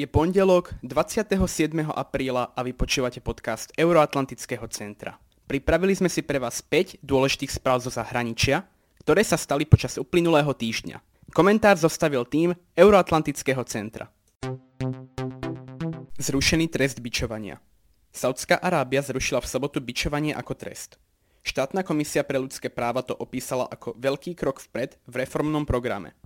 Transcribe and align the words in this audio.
Je 0.00 0.08
pondelok 0.08 0.80
27. 0.80 1.36
apríla 1.92 2.56
a 2.56 2.64
vy 2.64 2.72
počúvate 2.72 3.20
podcast 3.20 3.68
Euroatlantického 3.76 4.64
centra. 4.72 5.20
Pripravili 5.44 5.92
sme 5.92 6.08
si 6.08 6.24
pre 6.24 6.40
vás 6.40 6.64
5 6.64 7.04
dôležitých 7.04 7.60
správ 7.60 7.84
zo 7.84 7.92
zahraničia, 7.92 8.64
ktoré 9.04 9.20
sa 9.20 9.36
stali 9.36 9.68
počas 9.68 10.00
uplynulého 10.00 10.56
týždňa. 10.56 11.04
Komentár 11.36 11.76
zostavil 11.76 12.24
tým 12.24 12.56
Euroatlantického 12.72 13.60
centra. 13.68 14.08
Zrušený 16.16 16.72
trest 16.72 16.96
bičovania. 17.04 17.60
Saudská 18.08 18.56
Arábia 18.56 19.04
zrušila 19.04 19.44
v 19.44 19.50
sobotu 19.52 19.84
bičovanie 19.84 20.32
ako 20.32 20.56
trest. 20.56 20.96
Štátna 21.44 21.84
komisia 21.84 22.24
pre 22.24 22.40
ľudské 22.40 22.72
práva 22.72 23.04
to 23.04 23.12
opísala 23.12 23.68
ako 23.68 23.92
veľký 24.00 24.32
krok 24.32 24.64
vpred 24.64 24.96
v 25.04 25.14
reformnom 25.28 25.68
programe. 25.68 26.16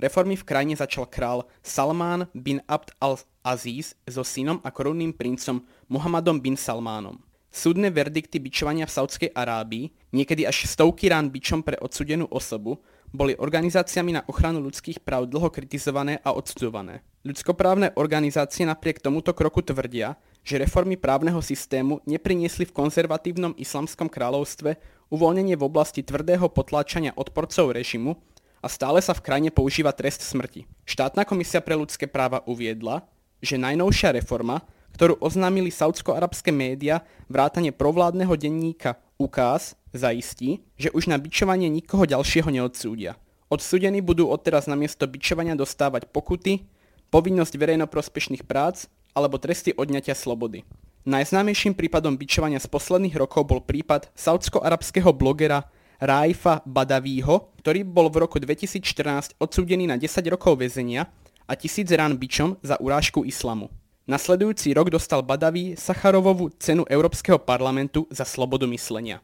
Reformy 0.00 0.32
v 0.32 0.48
krajine 0.48 0.72
začal 0.72 1.04
král 1.12 1.44
Salmán 1.60 2.24
bin 2.32 2.64
Abd 2.64 2.96
al-Aziz 3.04 3.92
so 4.08 4.24
synom 4.24 4.56
a 4.64 4.72
korunným 4.72 5.12
princom 5.12 5.60
Muhammadom 5.92 6.40
bin 6.40 6.56
Salmánom. 6.56 7.20
Súdne 7.52 7.92
verdikty 7.92 8.40
bičovania 8.40 8.88
v 8.88 8.96
Saudskej 8.96 9.36
Arábii, 9.36 9.92
niekedy 10.16 10.48
až 10.48 10.64
stovky 10.64 11.12
rán 11.12 11.28
bičom 11.28 11.60
pre 11.60 11.76
odsudenú 11.84 12.24
osobu, 12.32 12.80
boli 13.12 13.36
organizáciami 13.36 14.16
na 14.16 14.22
ochranu 14.24 14.64
ľudských 14.64 15.04
práv 15.04 15.28
dlho 15.28 15.52
kritizované 15.52 16.16
a 16.24 16.32
odsudzované. 16.32 17.04
Ľudskoprávne 17.20 17.92
organizácie 18.00 18.64
napriek 18.64 19.04
tomuto 19.04 19.36
kroku 19.36 19.60
tvrdia, 19.60 20.16
že 20.40 20.56
reformy 20.56 20.96
právneho 20.96 21.44
systému 21.44 22.00
nepriniesli 22.08 22.64
v 22.64 22.72
konzervatívnom 22.72 23.52
islamskom 23.60 24.08
kráľovstve 24.08 24.80
uvoľnenie 25.12 25.60
v 25.60 25.66
oblasti 25.68 26.00
tvrdého 26.00 26.48
potláčania 26.48 27.12
odporcov 27.20 27.76
režimu 27.76 28.16
a 28.60 28.68
stále 28.68 29.00
sa 29.00 29.16
v 29.16 29.24
krajine 29.24 29.50
používa 29.50 29.90
trest 29.92 30.20
smrti. 30.20 30.68
Štátna 30.84 31.24
komisia 31.24 31.64
pre 31.64 31.76
ľudské 31.76 32.04
práva 32.04 32.44
uviedla, 32.44 33.04
že 33.40 33.56
najnovšia 33.56 34.12
reforma, 34.20 34.60
ktorú 34.92 35.16
oznámili 35.20 35.72
saudsko-arabské 35.72 36.52
média 36.52 37.00
vrátane 37.32 37.72
provládneho 37.72 38.36
denníka 38.36 39.00
UKAS, 39.16 39.76
zaistí, 39.96 40.60
že 40.76 40.92
už 40.92 41.08
na 41.08 41.16
bičovanie 41.16 41.72
nikoho 41.72 42.04
ďalšieho 42.04 42.52
neodsúdia. 42.52 43.16
Odsúdení 43.50 43.98
budú 43.98 44.30
odteraz 44.30 44.70
namiesto 44.70 45.10
bičovania 45.10 45.58
dostávať 45.58 46.06
pokuty, 46.06 46.62
povinnosť 47.10 47.58
verejnoprospešných 47.58 48.46
prác 48.46 48.86
alebo 49.10 49.42
tresty 49.42 49.74
odňatia 49.74 50.14
slobody. 50.14 50.62
Najznámejším 51.02 51.74
prípadom 51.74 52.14
bičovania 52.14 52.62
z 52.62 52.70
posledných 52.70 53.16
rokov 53.16 53.48
bol 53.48 53.64
prípad 53.64 54.12
saudsko-arabského 54.14 55.10
blogera 55.16 55.66
Raifa 56.00 56.64
Badavího, 56.64 57.52
ktorý 57.60 57.84
bol 57.84 58.08
v 58.08 58.24
roku 58.24 58.40
2014 58.40 59.36
odsúdený 59.36 59.84
na 59.84 60.00
10 60.00 60.24
rokov 60.32 60.56
väzenia 60.56 61.04
a 61.44 61.52
tisíc 61.52 61.92
rán 61.92 62.16
bičom 62.16 62.56
za 62.64 62.80
urážku 62.80 63.28
islamu. 63.28 63.68
Nasledujúci 64.08 64.72
rok 64.72 64.88
dostal 64.88 65.20
Badaví 65.20 65.76
Sacharovovú 65.76 66.56
cenu 66.56 66.88
Európskeho 66.88 67.36
parlamentu 67.36 68.08
za 68.08 68.24
slobodu 68.24 68.64
myslenia. 68.72 69.20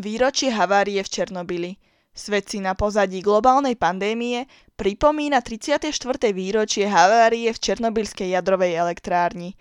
Výročie 0.00 0.48
havárie 0.48 1.04
v 1.04 1.12
Černobyli. 1.12 1.76
Svet 2.16 2.48
si 2.48 2.64
na 2.64 2.72
pozadí 2.72 3.20
globálnej 3.20 3.76
pandémie 3.76 4.48
pripomína 4.80 5.44
34. 5.44 5.92
výročie 6.32 6.88
havárie 6.88 7.52
v 7.52 7.60
Černobylskej 7.60 8.32
jadrovej 8.32 8.72
elektrárni. 8.72 9.52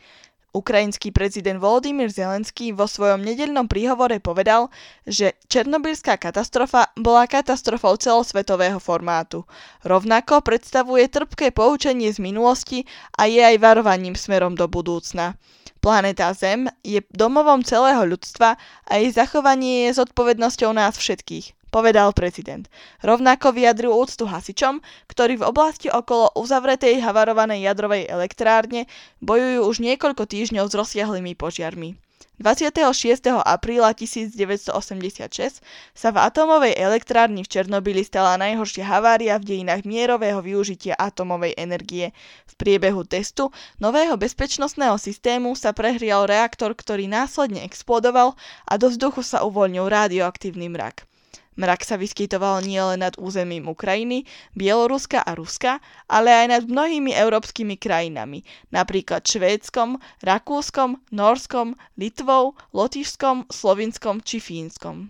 Ukrajinský 0.56 1.12
prezident 1.12 1.60
Volodymyr 1.60 2.08
Zelenský 2.08 2.72
vo 2.72 2.88
svojom 2.88 3.20
nedeľnom 3.20 3.68
príhovore 3.68 4.24
povedal, 4.24 4.72
že 5.04 5.36
černobylská 5.52 6.16
katastrofa 6.16 6.96
bola 6.96 7.28
katastrofou 7.28 8.00
celosvetového 8.00 8.80
formátu. 8.80 9.44
Rovnako 9.84 10.40
predstavuje 10.40 11.12
trpké 11.12 11.52
poučenie 11.52 12.08
z 12.08 12.24
minulosti 12.24 12.88
a 13.20 13.28
je 13.28 13.44
aj 13.44 13.60
varovaním 13.60 14.16
smerom 14.16 14.56
do 14.56 14.72
budúcna. 14.72 15.36
Planéta 15.84 16.32
Zem 16.32 16.72
je 16.88 17.04
domovom 17.12 17.60
celého 17.62 18.08
ľudstva 18.08 18.56
a 18.88 18.92
jej 18.96 19.12
zachovanie 19.12 19.92
je 19.92 20.00
zodpovednosťou 20.00 20.72
nás 20.72 20.96
všetkých 20.96 21.65
povedal 21.76 22.16
prezident. 22.16 22.72
Rovnako 23.04 23.52
vyjadril 23.52 23.92
úctu 23.92 24.24
hasičom, 24.24 24.80
ktorí 25.12 25.36
v 25.36 25.52
oblasti 25.52 25.92
okolo 25.92 26.32
uzavretej 26.40 27.04
havarovanej 27.04 27.68
jadrovej 27.68 28.08
elektrárne 28.08 28.88
bojujú 29.20 29.68
už 29.68 29.84
niekoľko 29.84 30.24
týždňov 30.24 30.72
s 30.72 30.78
rozsiahlými 30.80 31.36
požiarmi. 31.36 32.00
26. 32.40 33.32
apríla 33.44 33.96
1986 33.96 35.64
sa 35.96 36.10
v 36.12 36.18
atomovej 36.20 36.76
elektrárni 36.76 37.48
v 37.48 37.52
Černobyli 37.52 38.04
stala 38.04 38.36
najhoršia 38.36 38.84
havária 38.84 39.40
v 39.40 39.56
dejinách 39.56 39.88
mierového 39.88 40.44
využitia 40.44 41.00
atomovej 41.00 41.56
energie. 41.56 42.12
V 42.44 42.54
priebehu 42.60 43.08
testu 43.08 43.56
nového 43.80 44.20
bezpečnostného 44.20 45.00
systému 45.00 45.56
sa 45.56 45.72
prehrial 45.72 46.28
reaktor, 46.28 46.76
ktorý 46.76 47.08
následne 47.08 47.64
explodoval 47.64 48.36
a 48.68 48.74
do 48.76 48.92
vzduchu 48.92 49.24
sa 49.24 49.48
uvoľnil 49.48 49.88
radioaktívny 49.88 50.68
mrak. 50.68 51.08
Mrak 51.56 51.88
sa 51.88 51.96
vyskytoval 51.96 52.68
nielen 52.68 53.00
nad 53.00 53.16
územím 53.16 53.72
Ukrajiny, 53.72 54.28
Bieloruska 54.60 55.24
a 55.24 55.40
Ruska, 55.40 55.80
ale 56.12 56.28
aj 56.28 56.48
nad 56.52 56.64
mnohými 56.68 57.16
európskymi 57.16 57.80
krajinami, 57.80 58.44
napríklad 58.76 59.24
Švédskom, 59.24 59.96
Rakúskom, 60.20 61.00
Norskom, 61.16 61.80
Litvou, 61.96 62.60
Lotyšskom, 62.76 63.48
Slovinskom 63.48 64.20
či 64.20 64.44
Fínskom. 64.44 65.08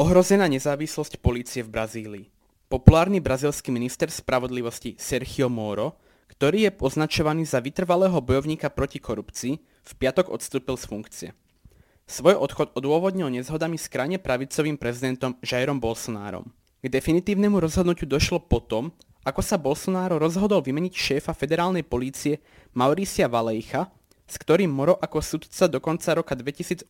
Ohrozená 0.00 0.48
nezávislosť 0.48 1.20
polície 1.20 1.60
v 1.60 1.70
Brazílii. 1.70 2.26
Populárny 2.72 3.20
brazilský 3.20 3.70
minister 3.70 4.08
spravodlivosti 4.08 4.96
Sergio 4.96 5.52
Moro, 5.52 6.00
ktorý 6.32 6.66
je 6.66 6.70
označovaný 6.80 7.44
za 7.44 7.60
vytrvalého 7.60 8.18
bojovníka 8.24 8.72
proti 8.72 8.98
korupcii, 8.98 9.54
v 9.60 9.92
piatok 10.00 10.32
odstúpil 10.32 10.74
z 10.80 10.84
funkcie. 10.88 11.28
Svoj 12.04 12.36
odchod 12.36 12.76
odôvodnil 12.76 13.32
nezhodami 13.32 13.80
s 13.80 13.88
krajne 13.88 14.20
pravicovým 14.20 14.76
prezidentom 14.76 15.40
Jairom 15.40 15.80
Bolsonárom. 15.80 16.52
K 16.84 16.92
definitívnemu 16.92 17.64
rozhodnutiu 17.64 18.04
došlo 18.04 18.44
potom, 18.44 18.92
ako 19.24 19.40
sa 19.40 19.56
Bolsonaro 19.56 20.20
rozhodol 20.20 20.60
vymeniť 20.60 20.92
šéfa 20.92 21.32
federálnej 21.32 21.80
polície 21.80 22.44
Mauricia 22.76 23.24
Valejcha, 23.24 23.88
s 24.28 24.36
ktorým 24.36 24.68
Moro 24.68 25.00
ako 25.00 25.24
sudca 25.24 25.64
do 25.64 25.80
konca 25.80 26.12
roka 26.12 26.36
2018 26.36 26.84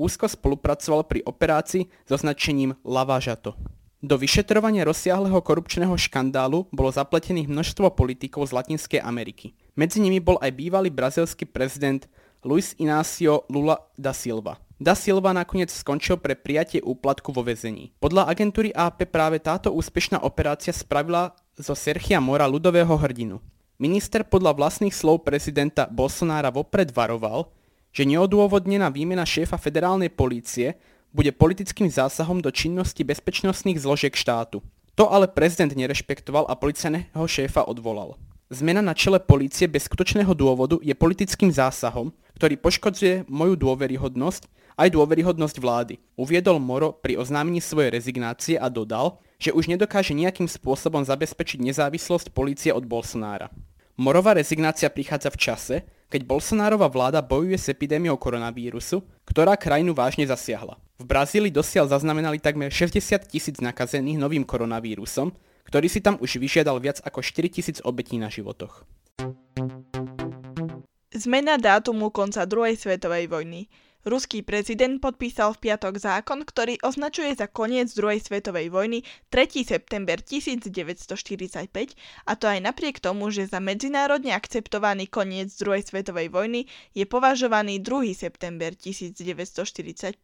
úzko 0.00 0.32
spolupracoval 0.32 1.04
pri 1.04 1.20
operácii 1.20 1.84
so 2.08 2.16
značením 2.16 2.72
Lavažato. 2.88 3.52
Do 4.00 4.16
vyšetrovania 4.16 4.84
rozsiahleho 4.88 5.40
korupčného 5.44 5.92
škandálu 5.96 6.68
bolo 6.72 6.88
zapletených 6.88 7.52
množstvo 7.52 7.92
politikov 7.92 8.48
z 8.48 8.56
Latinskej 8.56 9.00
Ameriky. 9.00 9.52
Medzi 9.76 10.00
nimi 10.00 10.24
bol 10.24 10.40
aj 10.40 10.56
bývalý 10.56 10.88
brazilský 10.88 11.48
prezident 11.48 12.08
Luis 12.46 12.78
Inácio 12.78 13.42
Lula 13.50 13.74
da 13.98 14.14
Silva. 14.14 14.54
Da 14.78 14.94
Silva 14.94 15.34
nakoniec 15.34 15.66
skončil 15.74 16.14
pre 16.14 16.38
prijatie 16.38 16.78
úplatku 16.78 17.34
vo 17.34 17.42
väzení. 17.42 17.90
Podľa 17.98 18.30
agentúry 18.30 18.70
AP 18.70 19.10
práve 19.10 19.42
táto 19.42 19.74
úspešná 19.74 20.22
operácia 20.22 20.70
spravila 20.70 21.34
zo 21.58 21.74
Serchia 21.74 22.22
Mora 22.22 22.46
ľudového 22.46 22.94
hrdinu. 22.94 23.42
Minister 23.82 24.22
podľa 24.22 24.54
vlastných 24.54 24.94
slov 24.94 25.26
prezidenta 25.26 25.90
Bolsonára 25.90 26.54
vopred 26.54 26.94
varoval, 26.94 27.50
že 27.90 28.06
neodôvodnená 28.06 28.94
výmena 28.94 29.26
šéfa 29.26 29.58
federálnej 29.58 30.14
polície 30.14 30.78
bude 31.10 31.34
politickým 31.34 31.90
zásahom 31.90 32.38
do 32.38 32.54
činnosti 32.54 33.02
bezpečnostných 33.02 33.82
zložiek 33.82 34.14
štátu. 34.14 34.62
To 34.94 35.10
ale 35.10 35.26
prezident 35.26 35.74
nerešpektoval 35.74 36.46
a 36.46 36.54
policajného 36.54 37.26
šéfa 37.26 37.66
odvolal. 37.66 38.14
Zmena 38.46 38.78
na 38.78 38.94
čele 38.94 39.18
polície 39.18 39.66
bez 39.66 39.90
skutočného 39.90 40.30
dôvodu 40.30 40.78
je 40.78 40.94
politickým 40.94 41.50
zásahom, 41.50 42.14
ktorý 42.38 42.54
poškodzuje 42.54 43.26
moju 43.26 43.58
dôveryhodnosť 43.58 44.46
aj 44.78 44.92
dôveryhodnosť 44.92 45.56
vlády. 45.58 45.98
Uviedol 46.14 46.62
Moro 46.62 46.94
pri 46.94 47.18
oznámení 47.18 47.58
svojej 47.58 47.90
rezignácie 47.90 48.54
a 48.54 48.70
dodal, 48.70 49.18
že 49.42 49.50
už 49.50 49.66
nedokáže 49.66 50.14
nejakým 50.14 50.46
spôsobom 50.46 51.02
zabezpečiť 51.02 51.58
nezávislosť 51.58 52.30
polície 52.30 52.70
od 52.70 52.86
Bolsonára. 52.86 53.50
Morová 53.98 54.36
rezignácia 54.36 54.86
prichádza 54.92 55.32
v 55.32 55.40
čase, 55.40 55.76
keď 56.06 56.22
Bolsonárova 56.28 56.86
vláda 56.86 57.24
bojuje 57.24 57.58
s 57.58 57.66
epidémiou 57.66 58.14
koronavírusu, 58.14 59.02
ktorá 59.26 59.58
krajinu 59.58 59.90
vážne 59.90 60.22
zasiahla. 60.28 60.78
V 61.00 61.04
Brazílii 61.08 61.50
dosiaľ 61.50 61.90
zaznamenali 61.90 62.38
takmer 62.38 62.70
60 62.70 63.26
tisíc 63.26 63.58
nakazených 63.58 64.20
novým 64.22 64.46
koronavírusom, 64.46 65.34
ktorý 65.66 65.86
si 65.90 66.00
tam 66.00 66.16
už 66.22 66.38
vyžiadal 66.38 66.78
viac 66.78 67.02
ako 67.02 67.20
4000 67.20 67.82
obetí 67.82 68.16
na 68.16 68.30
životoch. 68.30 68.86
Zmena 71.16 71.56
dátumu 71.56 72.12
konca 72.12 72.46
druhej 72.46 72.76
svetovej 72.76 73.26
vojny. 73.26 73.66
Ruský 74.06 74.46
prezident 74.46 75.02
podpísal 75.02 75.58
v 75.58 75.66
piatok 75.66 75.98
zákon, 75.98 76.46
ktorý 76.46 76.78
označuje 76.86 77.34
za 77.34 77.50
koniec 77.50 77.90
druhej 77.90 78.22
svetovej 78.22 78.70
vojny 78.70 79.02
3. 79.34 79.66
september 79.66 80.22
1945 80.22 81.10
a 82.22 82.32
to 82.38 82.46
aj 82.46 82.58
napriek 82.62 83.02
tomu, 83.02 83.34
že 83.34 83.50
za 83.50 83.58
medzinárodne 83.58 84.30
akceptovaný 84.30 85.10
koniec 85.10 85.50
druhej 85.58 85.82
svetovej 85.90 86.30
vojny 86.30 86.70
je 86.94 87.02
považovaný 87.02 87.82
2. 87.82 88.14
september 88.14 88.78
1945, 88.78 90.22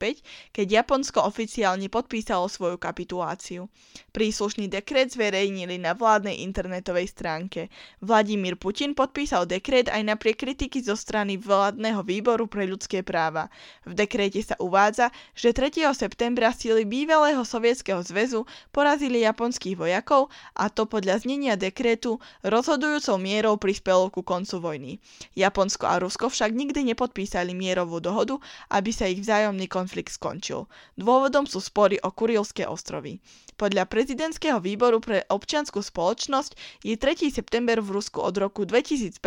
keď 0.54 0.66
Japonsko 0.70 1.26
oficiálne 1.26 1.90
podpísalo 1.90 2.46
svoju 2.46 2.78
kapituláciu. 2.78 3.66
Príslušný 4.14 4.70
dekret 4.70 5.10
zverejnili 5.10 5.82
na 5.82 5.98
vládnej 5.98 6.38
internetovej 6.46 7.10
stránke. 7.10 7.66
Vladimír 7.98 8.54
Putin 8.54 8.94
podpísal 8.94 9.50
dekret 9.50 9.90
aj 9.90 10.06
napriek 10.06 10.38
kritiky 10.38 10.78
zo 10.78 10.94
strany 10.94 11.34
vládneho 11.34 12.06
výboru 12.06 12.46
pre 12.46 12.62
ľudské 12.70 13.02
práva. 13.02 13.50
V 13.88 13.92
dekréte 13.98 14.38
sa 14.42 14.56
uvádza, 14.62 15.10
že 15.34 15.50
3. 15.50 15.82
septembra 15.92 16.54
síly 16.54 16.86
bývalého 16.86 17.42
sovietskeho 17.42 18.00
zväzu 18.02 18.46
porazili 18.70 19.26
japonských 19.26 19.74
vojakov 19.74 20.30
a 20.54 20.70
to 20.70 20.86
podľa 20.86 21.22
znenia 21.22 21.58
dekrétu 21.58 22.22
rozhodujúcou 22.46 23.18
mierou 23.18 23.58
prispelo 23.58 24.08
ku 24.08 24.22
koncu 24.22 24.56
vojny. 24.62 24.92
Japonsko 25.34 25.84
a 25.86 25.98
Rusko 25.98 26.30
však 26.30 26.54
nikdy 26.54 26.94
nepodpísali 26.94 27.52
mierovú 27.52 27.98
dohodu, 27.98 28.38
aby 28.70 28.90
sa 28.94 29.10
ich 29.10 29.20
vzájomný 29.24 29.66
konflikt 29.66 30.14
skončil. 30.14 30.70
Dôvodom 30.94 31.48
sú 31.48 31.58
spory 31.58 31.98
o 32.02 32.14
Kurilské 32.14 32.68
ostrovy. 32.68 33.18
Podľa 33.60 33.86
prezidentského 33.86 34.58
výboru 34.58 34.98
pre 34.98 35.22
občianskú 35.28 35.84
spoločnosť 35.84 36.82
je 36.82 36.96
3. 36.98 37.30
september 37.30 37.78
v 37.78 38.00
Rusku 38.00 38.18
od 38.18 38.34
roku 38.34 38.64
2005 38.66 39.20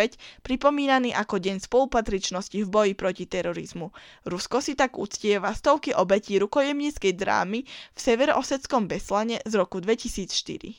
pripomínaný 0.43 1.15
ako 1.15 1.39
deň 1.39 1.63
spolupatričnosti 1.63 2.57
v 2.57 2.67
boji 2.67 2.93
proti 2.97 3.23
terorizmu. 3.29 3.95
Rusko 4.25 4.57
si 4.57 4.73
tak 4.73 4.97
uctieva 4.97 5.53
stovky 5.53 5.93
obetí 5.93 6.41
rukojemníckej 6.41 7.13
drámy 7.13 7.61
v 7.93 7.99
severooseckom 8.01 8.89
Beslane 8.89 9.37
z 9.45 9.53
roku 9.53 9.77
2004. 9.77 10.73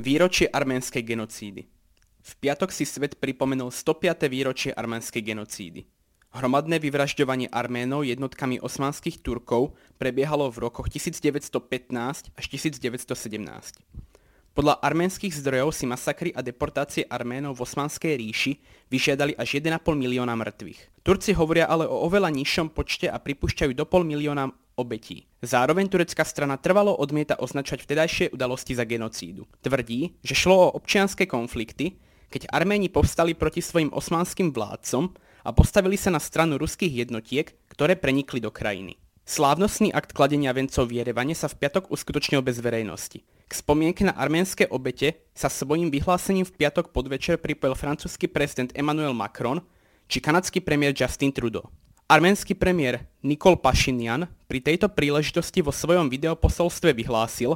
Výročie 0.00 0.48
arménskej 0.48 1.04
genocídy 1.04 1.68
V 2.24 2.32
piatok 2.40 2.72
si 2.72 2.88
svet 2.88 3.20
pripomenul 3.20 3.68
105. 3.68 4.32
výročie 4.32 4.72
arménskej 4.72 5.20
genocídy. 5.20 5.84
Hromadné 6.32 6.80
vyvražďovanie 6.80 7.52
Arménov 7.52 8.08
jednotkami 8.08 8.56
osmanských 8.56 9.20
Turkov 9.20 9.76
prebiehalo 10.00 10.48
v 10.48 10.68
rokoch 10.68 10.88
1915 10.88 12.32
až 12.32 12.44
1917. 12.48 14.05
Podľa 14.56 14.80
arménskych 14.80 15.36
zdrojov 15.36 15.68
si 15.76 15.84
masakry 15.84 16.32
a 16.32 16.40
deportácie 16.40 17.04
Arménov 17.12 17.60
v 17.60 17.68
Osmanskej 17.68 18.16
ríši 18.16 18.56
vyžiadali 18.88 19.36
až 19.36 19.60
1,5 19.60 19.84
milióna 19.92 20.32
mŕtvych. 20.32 21.04
Turci 21.04 21.36
hovoria 21.36 21.68
ale 21.68 21.84
o 21.84 22.00
oveľa 22.08 22.32
nižšom 22.32 22.72
počte 22.72 23.04
a 23.04 23.20
pripúšťajú 23.20 23.76
do 23.76 23.84
pol 23.84 24.08
milióna 24.08 24.48
obetí. 24.80 25.28
Zároveň 25.44 25.92
turecká 25.92 26.24
strana 26.24 26.56
trvalo 26.56 26.96
odmieta 26.96 27.36
označať 27.36 27.84
vtedajšie 27.84 28.32
udalosti 28.32 28.72
za 28.72 28.88
genocídu. 28.88 29.44
Tvrdí, 29.60 30.16
že 30.24 30.32
šlo 30.32 30.72
o 30.72 30.72
občianské 30.72 31.28
konflikty, 31.28 32.00
keď 32.32 32.48
Arméni 32.48 32.88
povstali 32.88 33.36
proti 33.36 33.60
svojim 33.60 33.92
osmanským 33.92 34.56
vládcom 34.56 35.12
a 35.44 35.52
postavili 35.52 36.00
sa 36.00 36.08
na 36.08 36.18
stranu 36.18 36.56
ruských 36.56 37.04
jednotiek, 37.04 37.52
ktoré 37.68 37.92
prenikli 37.92 38.40
do 38.40 38.48
krajiny. 38.48 38.96
Slávnostný 39.28 39.92
akt 39.92 40.16
kladenia 40.16 40.56
vencov 40.56 40.88
v 40.88 41.04
Jerevane 41.04 41.36
sa 41.36 41.52
v 41.52 41.60
piatok 41.60 41.92
uskutočnil 41.92 42.40
bez 42.40 42.56
verejnosti. 42.64 43.20
K 43.46 43.54
spomienke 43.54 44.02
na 44.02 44.10
arménske 44.10 44.66
obete 44.66 45.22
sa 45.30 45.46
svojim 45.46 45.86
vyhlásením 45.86 46.42
v 46.42 46.66
piatok 46.66 46.90
podvečer 46.90 47.38
pripojil 47.38 47.78
francúzsky 47.78 48.26
prezident 48.26 48.74
Emmanuel 48.74 49.14
Macron 49.14 49.62
či 50.10 50.18
kanadský 50.18 50.58
premiér 50.58 50.90
Justin 50.90 51.30
Trudeau. 51.30 51.70
Arménsky 52.10 52.58
premiér 52.58 53.06
Nikol 53.22 53.54
Pašinian 53.54 54.26
pri 54.50 54.58
tejto 54.58 54.90
príležitosti 54.90 55.62
vo 55.62 55.70
svojom 55.70 56.10
videoposolstve 56.10 56.90
vyhlásil, 56.90 57.54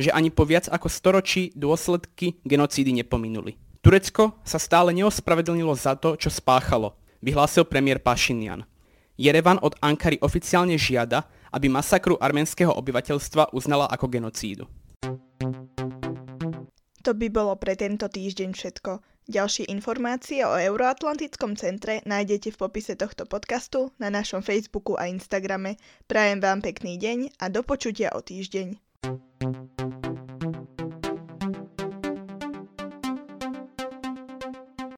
že 0.00 0.08
ani 0.08 0.32
po 0.32 0.48
viac 0.48 0.72
ako 0.72 0.88
storočí 0.88 1.52
dôsledky 1.52 2.40
genocídy 2.40 2.96
nepominuli. 2.96 3.60
Turecko 3.84 4.40
sa 4.40 4.56
stále 4.56 4.96
neospravedlnilo 4.96 5.76
za 5.76 6.00
to, 6.00 6.16
čo 6.16 6.32
spáchalo– 6.32 6.96
vyhlásil 7.26 7.68
premiér 7.68 8.00
Pašinian. 8.00 8.64
Jerevan 9.20 9.60
od 9.60 9.76
Ankary 9.84 10.16
oficiálne 10.24 10.80
žiada, 10.80 11.28
aby 11.52 11.68
masakru 11.68 12.16
arménskeho 12.20 12.72
obyvateľstva 12.72 13.52
uznala 13.52 13.84
ako 13.92 14.08
genocídu. 14.08 14.64
To 17.06 17.14
by 17.14 17.30
bolo 17.30 17.54
pre 17.54 17.78
tento 17.78 18.10
týždeň 18.10 18.50
všetko. 18.50 18.98
Ďalšie 19.26 19.70
informácie 19.70 20.42
o 20.42 20.54
Euroatlantickom 20.54 21.54
centre 21.58 22.02
nájdete 22.02 22.54
v 22.54 22.58
popise 22.58 22.98
tohto 22.98 23.26
podcastu 23.26 23.94
na 23.98 24.10
našom 24.10 24.42
Facebooku 24.42 24.98
a 24.98 25.10
Instagrame. 25.10 25.78
Prajem 26.10 26.42
vám 26.42 26.62
pekný 26.62 26.98
deň 26.98 27.38
a 27.42 27.50
do 27.50 27.62
počutia 27.62 28.10
o 28.14 28.22
týždeň. 28.22 28.78